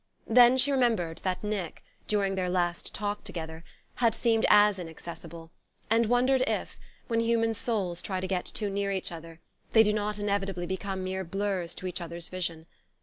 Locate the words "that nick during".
1.19-2.33